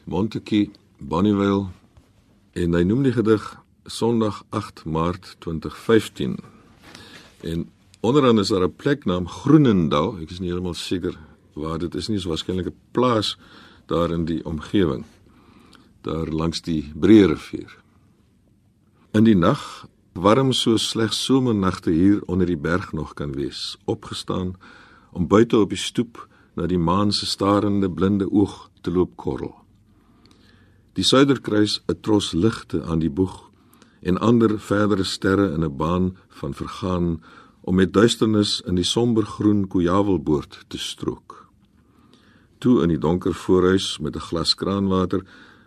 Montetjie, 0.04 0.70
Bonnievale 0.98 1.68
en 2.56 2.74
hy 2.74 2.82
noem 2.88 3.02
die 3.04 3.12
gedig 3.12 3.44
Sondag 3.86 4.42
8 4.50 4.84
Maart 4.88 5.34
2015. 5.44 6.38
En 7.46 7.66
onderaan 8.00 8.38
is 8.38 8.48
daar 8.48 8.64
'n 8.64 8.76
pleknaam 8.76 9.28
Groenendal. 9.28 10.18
Ek 10.20 10.30
is 10.30 10.38
nie 10.38 10.48
heeltemal 10.48 10.74
seker 10.74 11.18
waar 11.52 11.78
dit 11.78 11.94
is 11.94 12.08
nie, 12.08 12.18
so 12.18 12.28
waarskynlik 12.28 12.66
'n 12.66 12.78
plaas 12.92 13.36
daar 13.86 14.10
in 14.10 14.24
die 14.24 14.44
omgewing. 14.44 15.04
Daar 16.00 16.26
langs 16.26 16.60
die 16.60 16.92
Breë 16.94 17.26
rivier. 17.26 17.76
In 19.12 19.24
die 19.24 19.36
nag, 19.36 19.86
warm 20.16 20.52
so 20.52 20.76
slegs 20.76 21.24
somernagte 21.24 21.90
hier 21.90 22.22
onder 22.26 22.46
die 22.46 22.56
berg 22.56 22.92
nog 22.92 23.14
kan 23.14 23.32
wees, 23.32 23.76
opgestaan 23.84 24.54
om 25.12 25.26
buite 25.28 25.58
op 25.58 25.68
die 25.68 25.78
stoep 25.78 26.28
na 26.56 26.66
die 26.66 26.78
maan 26.78 27.12
se 27.12 27.26
starende 27.26 27.90
blinde 27.90 28.30
oog 28.30 28.70
te 28.80 28.90
loop 28.90 29.16
korrel. 29.16 29.54
Die 30.96 31.04
suiderkruis 31.04 31.82
'n 31.86 32.00
tros 32.00 32.32
ligte 32.32 32.82
aan 32.84 32.98
die 32.98 33.10
boeg 33.10 33.50
en 34.00 34.18
ander 34.18 34.60
verdere 34.60 35.04
sterre 35.04 35.52
in 35.52 35.64
'n 35.64 35.76
baan 35.76 36.16
van 36.28 36.54
vergaan 36.54 37.22
om 37.60 37.74
met 37.74 37.92
duisternis 37.92 38.62
in 38.66 38.74
die 38.74 38.84
sombergroen 38.84 39.68
Kujawelboord 39.68 40.64
te 40.68 40.78
strook. 40.78 41.48
Toe 42.58 42.82
in 42.82 42.88
die 42.88 42.98
donker 42.98 43.34
voorhuis 43.34 43.98
met 43.98 44.16
'n 44.16 44.26
glas 44.28 44.54
kraanwater 44.54 45.22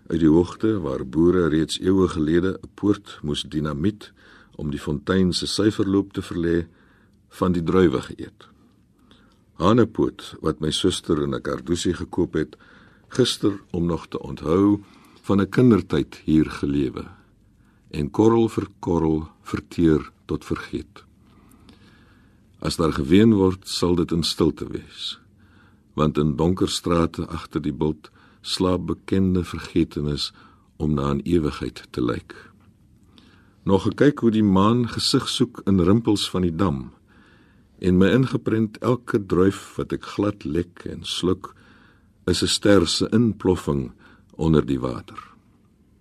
uit 0.08 0.20
die 0.20 0.30
hoogte 0.30 0.80
waar 0.80 1.06
boere 1.06 1.48
reeds 1.48 1.80
eeue 1.80 2.08
gelede 2.08 2.60
'n 2.62 2.70
poort 2.74 3.20
moes 3.22 3.44
dinamiet 3.44 4.14
om 4.60 4.72
die 4.74 4.82
fontein 4.82 5.32
se 5.34 5.48
syferloop 5.48 6.14
te 6.14 6.24
verlê 6.26 6.58
van 7.40 7.56
die 7.56 7.64
druiwe 7.64 8.02
geëet. 8.10 8.48
Hanepoot 9.60 10.34
wat 10.46 10.60
my 10.64 10.72
suster 10.72 11.24
in 11.24 11.36
'n 11.36 11.42
kardusie 11.42 11.94
gekoop 11.94 12.34
het 12.34 12.58
gister 13.10 13.60
om 13.72 13.86
nog 13.86 14.08
te 14.08 14.20
onthou 14.20 14.84
van 15.22 15.42
'n 15.42 15.50
kindertyd 15.50 16.22
hier 16.26 16.50
gelewe 16.50 17.06
en 17.92 18.12
korrel 18.12 18.50
vir 18.50 18.68
korrel 18.80 19.28
verteer 19.42 20.12
tot 20.26 20.46
vergeet. 20.46 21.04
As 22.60 22.76
daar 22.76 22.94
geween 22.94 23.34
word, 23.34 23.68
sal 23.68 23.96
dit 23.96 24.12
in 24.12 24.24
stilte 24.24 24.68
wees. 24.68 25.20
Want 25.94 26.18
in 26.18 26.36
donker 26.36 26.70
strate 26.70 27.28
agter 27.28 27.62
die 27.62 27.74
bult 27.74 28.12
slaap 28.42 28.86
bekende 28.86 29.44
vergetenis 29.44 30.32
om 30.78 30.94
na 30.94 31.14
'n 31.14 31.22
ewigheid 31.24 31.88
te 31.92 32.02
lyk. 32.02 32.49
Nog 33.64 33.84
gekyk 33.84 34.20
hoe 34.20 34.32
die 34.32 34.44
maan 34.44 34.88
gesig 34.90 35.30
soek 35.30 35.62
in 35.66 35.80
rimpels 35.80 36.30
van 36.30 36.42
die 36.42 36.56
dam 36.56 36.92
en 37.80 37.98
my 37.98 38.10
ingeprent 38.12 38.78
elke 38.84 39.22
druif 39.32 39.76
wat 39.78 39.94
ek 39.96 40.04
glad 40.16 40.44
lek 40.44 40.84
en 40.92 41.06
sluk 41.08 41.54
is 42.28 42.44
'n 42.44 42.48
ster 42.48 42.88
se 42.88 43.08
inploffing 43.12 43.92
onder 44.36 44.66
die 44.66 44.80
water. 44.80 45.18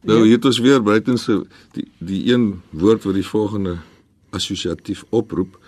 Nou 0.02 0.24
hier 0.24 0.36
het 0.36 0.44
ons 0.44 0.58
weer 0.58 0.82
buiten 0.82 1.18
se 1.18 1.46
die 1.72 1.88
die 1.98 2.32
een 2.32 2.62
woord 2.70 3.04
wat 3.04 3.14
die 3.14 3.26
volgende 3.26 3.78
assosiatief 4.30 5.04
oproep. 5.10 5.58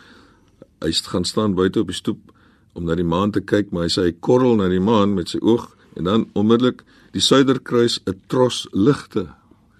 Hy 0.81 0.93
gaan 0.93 1.25
staan 1.25 1.55
buite 1.55 1.81
op 1.81 1.87
die 1.87 1.97
stoep 1.97 2.33
om 2.73 2.85
na 2.85 2.95
die 2.95 3.05
maan 3.05 3.31
te 3.31 3.41
kyk, 3.41 3.71
maar 3.71 3.83
hy 3.83 3.89
sê 3.89 4.03
hy 4.03 4.13
korrel 4.21 4.57
na 4.57 4.69
die 4.69 4.81
maan 4.81 5.15
met 5.15 5.29
sy 5.29 5.39
oog 5.41 5.77
en 5.97 6.05
dan 6.05 6.29
onmiddellik 6.33 6.85
die 7.13 7.21
suiderkruis 7.21 8.01
'n 8.07 8.21
tros 8.27 8.69
ligte. 8.73 9.29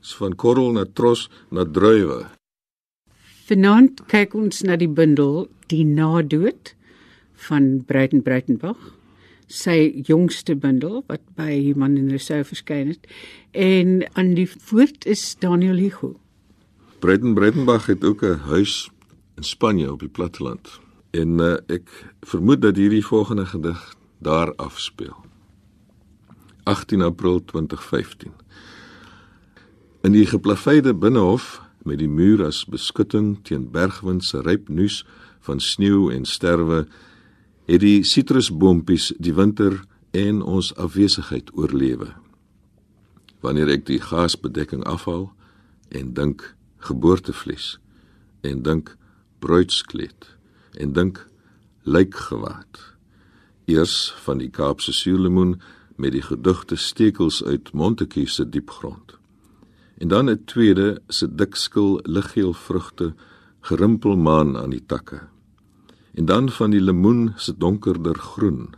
Van 0.01 0.35
korrel 0.37 0.73
na 0.73 0.85
tros 0.85 1.29
na 1.51 1.65
druiwe. 1.65 2.25
Vanaand 3.49 4.05
kyk 4.07 4.35
ons 4.35 4.63
na 4.63 4.77
die 4.77 4.89
bundel 4.89 5.49
Die 5.71 5.85
Nadood 5.85 6.75
van 7.49 7.85
Breiten 7.87 8.23
Breitenbach 8.23 9.01
sy 9.51 10.03
jongste 10.07 10.55
bundel 10.55 11.03
wat 11.11 11.23
by 11.39 11.51
Human 11.51 11.97
en 11.99 12.11
Rousseau 12.13 12.45
verskyn 12.47 12.93
het 12.93 13.09
en 13.59 14.05
aan 14.15 14.35
die 14.39 14.47
woord 14.71 15.07
is 15.11 15.25
Daniel 15.43 15.81
Hugo. 15.83 16.15
Breiten 17.03 17.35
Breitenbach 17.35 17.87
het 17.91 18.05
ook 18.05 18.23
'n 18.23 18.39
huis 18.53 18.91
in 19.37 19.45
Spanje 19.45 19.93
op 19.93 20.01
die 20.01 20.09
platteland 20.09 20.81
en 21.11 21.39
uh, 21.41 21.57
ek 21.67 21.91
vermoed 22.21 22.63
dat 22.63 22.77
hierdie 22.77 23.05
volgende 23.07 23.47
gedig 23.47 23.97
daar 24.19 24.55
afspeel. 24.55 25.17
18 26.63 27.03
April 27.03 27.45
2015. 27.45 28.33
In 30.01 30.13
die 30.13 30.25
geplaveide 30.27 30.95
binnehof 30.95 31.61
met 31.85 31.99
die 32.01 32.09
muur 32.09 32.41
as 32.47 32.63
beskutting 32.65 33.35
teen 33.45 33.67
bergwind 33.73 34.25
se 34.25 34.41
ryp 34.41 34.71
nuus 34.73 35.03
van 35.45 35.61
sneeu 35.61 36.09
en 36.09 36.25
sterwe 36.25 36.87
het 37.69 37.83
die 37.85 38.01
sitrusboompies 38.09 39.11
die 39.21 39.35
winter 39.37 39.77
en 40.17 40.41
ons 40.41 40.73
afwesigheid 40.81 41.53
oorlewe. 41.53 42.09
Wanneer 43.45 43.75
ek 43.77 43.85
die 43.93 44.01
gasbedekking 44.01 44.87
afhaal 44.89 45.29
en 45.93 46.17
dink 46.17 46.49
geboortevlies 46.89 47.77
en 48.41 48.65
dink 48.65 48.97
bruidskleed 49.45 50.33
en 50.81 50.97
dink 50.97 51.27
lijkgewaad. 51.85 52.85
Eers 53.69 54.15
van 54.25 54.41
die 54.41 54.49
Kaapse 54.49 54.97
suurlemoen 54.97 55.59
met 56.01 56.17
die 56.17 56.25
gedigte 56.25 56.81
stekels 56.81 57.45
uit 57.45 57.75
Montetjie 57.77 58.29
se 58.33 58.49
diepgrond. 58.49 59.20
En 60.01 60.09
dan 60.09 60.31
'n 60.31 60.45
tweede 60.45 61.03
se 61.09 61.27
dikskil 61.35 62.01
liggeel 62.03 62.53
vrugte 62.53 63.15
gerimpel 63.61 64.17
maan 64.17 64.57
aan 64.57 64.71
die 64.71 64.87
takke 64.87 65.21
en 66.13 66.25
dan 66.25 66.51
van 66.51 66.71
die 66.71 66.81
lemoen 66.81 67.33
se 67.37 67.55
donkerder 67.57 68.15
groen. 68.15 68.69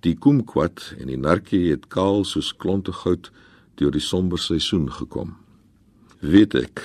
Die 0.00 0.16
kumquat 0.18 0.94
en 0.98 1.08
die 1.08 1.18
narkie 1.20 1.70
het 1.70 1.88
kaal 1.92 2.24
soos 2.28 2.52
klonte 2.56 2.92
goud 2.92 3.30
deur 3.80 3.92
die 3.94 4.02
somber 4.02 4.38
seisoen 4.38 4.90
gekom. 4.92 5.34
Weet 6.20 6.54
ek, 6.54 6.82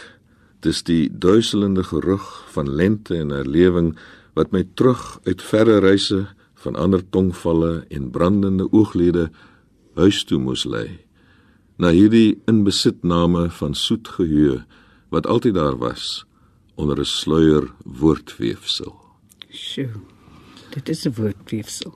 dis 0.63 0.83
die 0.83 1.07
duiselende 1.11 1.83
gerug 1.87 2.25
van 2.53 2.69
lente 2.69 3.15
en 3.17 3.31
herlewing 3.35 3.93
wat 4.35 4.51
my 4.51 4.65
terug 4.75 5.19
uit 5.27 5.41
verre 5.41 5.79
reise 5.83 6.25
van 6.59 6.75
ander 6.75 7.03
tongvalle 7.09 7.85
en 7.89 8.11
brandende 8.11 8.67
ooglede 8.71 9.29
huis 9.95 10.23
toe 10.27 10.39
moes 10.39 10.65
lei. 10.67 11.08
Na 11.79 11.93
hierdie 11.95 12.41
inbesitname 12.51 13.45
van 13.55 13.73
soet 13.73 14.09
geheue 14.17 14.65
wat 15.15 15.27
altyd 15.27 15.55
daar 15.55 15.77
was 15.79 16.25
onder 16.75 16.99
'n 16.99 17.05
sluier 17.05 17.71
woordweefsel. 17.83 18.95
Sjoe. 19.49 19.89
Dit 20.69 20.89
is 20.89 21.05
'n 21.07 21.13
woordweefsel. 21.15 21.93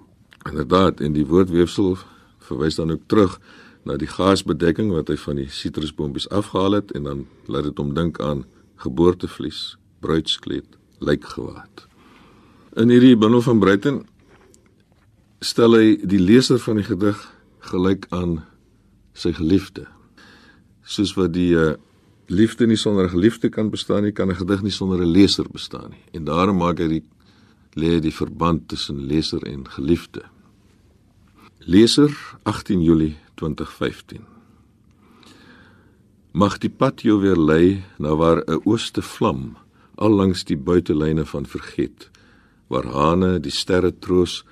Inderdaad, 0.50 1.00
en 1.00 1.14
die 1.14 1.26
woordweefsel 1.26 1.98
verwys 2.40 2.76
dan 2.76 2.92
ook 2.92 3.02
terug 3.06 3.40
na 3.84 3.98
die 3.98 4.08
gasbedekking 4.08 4.92
wat 4.92 5.08
hy 5.08 5.18
van 5.18 5.36
die 5.36 5.50
sitrusboompies 5.50 6.30
afgehaal 6.30 6.72
het 6.72 6.92
en 6.92 7.04
dan 7.04 7.28
laat 7.46 7.64
dit 7.64 7.78
hom 7.78 7.94
dink 7.94 8.20
aan 8.20 8.46
geboortevlies, 8.76 9.78
bruidskleed, 10.00 10.78
lijkgewaad. 11.00 11.88
In 12.74 12.90
hierdie 12.90 13.18
bundel 13.18 13.42
van 13.42 13.60
Breiten 13.60 14.06
stel 15.40 15.76
hy 15.76 16.00
die 16.04 16.20
leser 16.20 16.60
van 16.60 16.76
die 16.76 16.88
gedig 16.88 17.20
gelyk 17.60 18.06
aan 18.10 18.46
sy 19.14 19.34
geliefde. 19.34 19.88
Soos 20.84 21.14
wat 21.16 21.34
die 21.34 21.54
uh, 21.56 21.74
liefde 22.28 22.68
nie 22.68 22.78
sonder 22.78 23.06
'n 23.06 23.16
geliefde 23.16 23.50
kan 23.50 23.70
bestaan 23.70 24.04
nie, 24.04 24.12
kan 24.12 24.30
'n 24.30 24.36
gedig 24.36 24.62
nie 24.62 24.72
sonder 24.72 25.00
'n 25.00 25.12
leser 25.12 25.46
bestaan 25.50 25.90
nie. 25.90 26.04
En 26.14 26.24
daarom 26.24 26.58
maak 26.58 26.80
hy 26.80 26.88
die 26.88 27.04
lê 27.76 28.00
die 28.00 28.14
verband 28.14 28.68
tussen 28.68 29.06
leser 29.08 29.44
en 29.44 29.70
geliefde. 29.70 30.22
Leser 31.66 32.12
18 32.44 32.82
Julie 32.82 33.18
2015 33.36 34.26
Mag 36.34 36.58
die 36.58 36.70
pad 36.70 37.02
jou 37.02 37.20
weer 37.22 37.38
lei 37.38 37.84
na 37.98 38.16
waar 38.16 38.44
'n 38.48 38.62
ooste 38.66 39.02
vlam 39.02 39.58
al 39.96 40.10
langs 40.10 40.44
die 40.44 40.58
buitelyne 40.58 41.26
van 41.26 41.46
vergeet 41.46 42.10
waar 42.68 42.86
hane 42.86 43.40
die 43.40 43.52
sterre 43.52 43.92
troos 44.00 44.44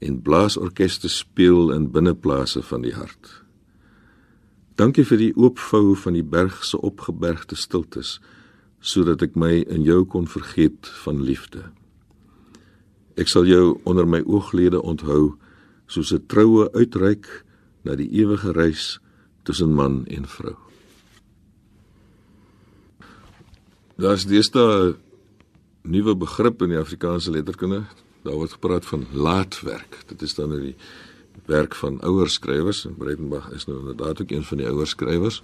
en 0.00 0.22
blaasorkeste 0.22 1.08
speel 1.08 1.72
in 1.72 1.90
binneplase 1.90 2.62
van 2.62 2.82
die 2.82 2.94
hart. 2.94 3.43
Dankie 4.74 5.04
vir 5.06 5.20
die 5.20 5.34
oopvou 5.38 5.94
van 5.94 6.16
die 6.16 6.24
berg 6.26 6.64
se 6.66 6.80
opgebergte 6.80 7.54
stiltes 7.56 8.18
sodat 8.84 9.22
ek 9.24 9.36
my 9.38 9.62
in 9.72 9.84
jou 9.86 10.02
kon 10.04 10.26
vergeet 10.28 10.90
van 11.04 11.22
liefde. 11.24 11.62
Ek 13.16 13.30
sal 13.30 13.46
jou 13.48 13.78
onder 13.88 14.04
my 14.04 14.20
ooglede 14.26 14.82
onthou 14.82 15.38
soos 15.86 16.12
'n 16.12 16.26
troue 16.26 16.68
uitreik 16.74 17.44
na 17.84 17.94
die 17.94 18.10
ewige 18.10 18.52
reis 18.52 18.98
tussen 19.44 19.72
man 19.72 20.04
en 20.06 20.26
vrou. 20.26 20.56
Daar's 23.96 24.26
deesdae 24.26 24.96
nuwe 25.82 26.16
begrip 26.16 26.62
in 26.62 26.68
die 26.74 26.80
Afrikaanse 26.80 27.30
letterkunde. 27.30 27.84
Daar 28.24 28.34
word 28.34 28.56
gepraat 28.56 28.86
van 28.86 29.06
laatwerk. 29.12 30.02
Dit 30.08 30.22
is 30.22 30.34
dan 30.34 30.48
nou 30.48 30.60
die 30.60 30.76
werk 31.46 31.74
van 31.74 32.00
ouer 32.00 32.28
skrywers 32.28 32.84
en 32.88 32.96
Breitenberg 32.96 33.50
is 33.52 33.66
nou 33.66 33.78
inderdaad 33.78 34.20
ook 34.22 34.30
een 34.30 34.44
van 34.44 34.60
die 34.60 34.68
ouer 34.68 34.86
skrywers. 34.86 35.42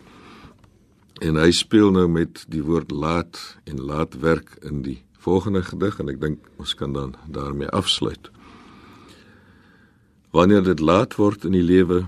En 1.20 1.36
hy 1.36 1.50
speel 1.50 1.90
nou 1.90 2.08
met 2.08 2.44
die 2.48 2.62
woord 2.64 2.90
laat 2.90 3.40
en 3.64 3.80
laatwerk 3.80 4.56
in 4.64 4.82
die 4.82 5.02
volgende 5.20 5.62
gedig 5.62 5.98
en 6.00 6.08
ek 6.08 6.20
dink 6.20 6.46
ons 6.56 6.74
kan 6.74 6.92
dan 6.96 7.14
daarmee 7.28 7.68
afsluit. 7.68 8.30
Wanneer 10.32 10.62
dit 10.64 10.80
laat 10.80 11.18
word 11.20 11.44
in 11.44 11.52
die 11.52 11.66
lewe 11.66 12.06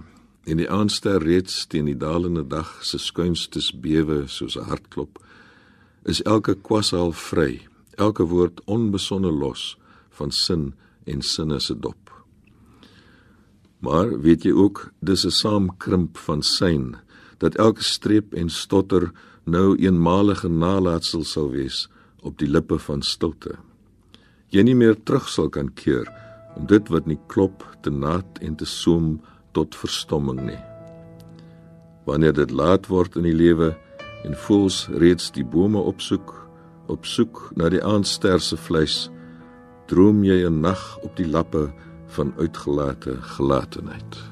en 0.49 0.57
die 0.57 0.71
aanster 0.71 1.21
reeds 1.23 1.67
teen 1.67 1.91
die 1.91 1.99
dalende 1.99 2.47
dag 2.47 2.79
se 2.85 2.99
skuinstes 2.99 3.73
bewe 3.75 4.25
soos 4.27 4.57
'n 4.57 4.69
hartklop, 4.71 5.19
is 6.05 6.23
elke 6.23 6.55
kwashaal 6.55 7.13
vry 7.13 7.61
elke 7.97 8.25
woord 8.25 8.61
onbesonne 8.65 9.31
los 9.31 9.77
van 10.11 10.31
sin 10.31 10.73
en 11.05 11.23
sinne 11.23 11.61
se 11.61 11.75
dop. 11.75 12.02
Maar 13.83 14.21
weet 14.23 14.45
jy 14.47 14.53
ook 14.55 14.93
dis 15.01 15.25
'n 15.27 15.31
saamkrimp 15.31 16.17
van 16.19 16.43
syn 16.43 16.97
dat 17.39 17.55
elke 17.55 17.83
streep 17.83 18.35
en 18.35 18.49
stotter 18.49 19.11
nou 19.45 19.77
eenmalige 19.77 20.49
nalaatsel 20.49 21.25
sal 21.25 21.51
wees 21.51 21.89
op 22.23 22.39
die 22.39 22.49
lippe 22.49 22.79
van 22.79 23.03
stilte. 23.03 23.57
Jy 24.49 24.63
nie 24.63 24.75
meer 24.75 24.97
terug 25.03 25.29
sal 25.29 25.49
kan 25.49 25.73
keer 25.75 26.07
om 26.57 26.67
dit 26.67 26.89
wat 26.89 27.07
nie 27.07 27.19
klop 27.27 27.65
te 27.83 27.91
naat 27.91 28.39
en 28.41 28.57
te 28.57 28.65
soem 28.65 29.21
tot 29.53 29.75
verstomming 29.75 30.41
nie. 30.47 30.61
Wanneer 32.05 32.33
dit 32.33 32.51
laat 32.51 32.87
word 32.87 33.17
in 33.17 33.23
die 33.23 33.37
lewe 33.37 33.73
en 34.25 34.37
voels 34.47 34.87
reeds 34.89 35.31
die 35.35 35.45
bome 35.45 35.79
opsoek 35.79 36.35
op 36.87 37.07
soek 37.07 37.51
na 37.57 37.69
die 37.69 37.83
aandster 37.83 38.41
se 38.41 38.57
vleis, 38.57 39.11
droom 39.87 40.25
jy 40.25 40.47
'n 40.47 40.61
nag 40.61 40.99
op 41.03 41.17
die 41.17 41.27
lappe 41.27 41.73
van 42.13 42.35
uitgelate 42.37 43.23
gelatenheid. 43.23 44.32